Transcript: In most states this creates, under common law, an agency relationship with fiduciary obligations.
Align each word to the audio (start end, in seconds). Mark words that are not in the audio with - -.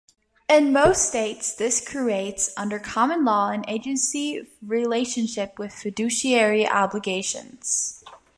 In 0.49 0.73
most 0.73 1.07
states 1.09 1.53
this 1.53 1.79
creates, 1.79 2.51
under 2.57 2.79
common 2.79 3.23
law, 3.23 3.49
an 3.49 3.63
agency 3.67 4.49
relationship 4.59 5.59
with 5.59 5.71
fiduciary 5.71 6.67
obligations. 6.67 8.03